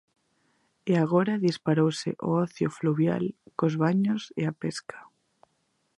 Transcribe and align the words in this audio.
E 0.91 0.93
agora 1.03 1.43
disparouse 1.47 2.09
o 2.27 2.29
ocio 2.45 2.69
fluvial 2.77 3.23
cos 3.57 3.73
baños 3.83 4.23
e 4.41 4.43
a 4.51 4.53
pesca. 4.61 4.99